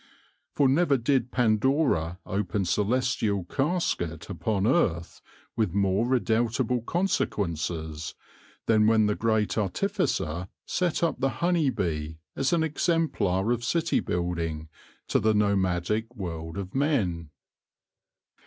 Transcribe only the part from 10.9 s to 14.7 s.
up the honey bee as an exemplar of city building